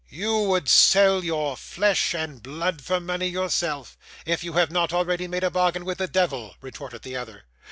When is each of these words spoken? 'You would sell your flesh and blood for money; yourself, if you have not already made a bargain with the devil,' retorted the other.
'You 0.09 0.35
would 0.49 0.67
sell 0.67 1.23
your 1.23 1.55
flesh 1.55 2.15
and 2.15 2.41
blood 2.41 2.81
for 2.81 2.99
money; 2.99 3.27
yourself, 3.27 3.99
if 4.25 4.43
you 4.43 4.53
have 4.53 4.71
not 4.71 4.91
already 4.91 5.27
made 5.27 5.43
a 5.43 5.51
bargain 5.51 5.85
with 5.85 5.99
the 5.99 6.07
devil,' 6.07 6.55
retorted 6.59 7.03
the 7.03 7.15
other. 7.15 7.45